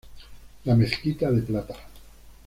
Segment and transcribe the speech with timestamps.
[0.65, 1.75] La Mezquita de plata.